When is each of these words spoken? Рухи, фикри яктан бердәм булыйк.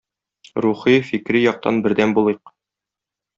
Рухи, 0.65 0.95
фикри 1.09 1.41
яктан 1.51 1.79
бердәм 1.89 2.17
булыйк. 2.21 2.55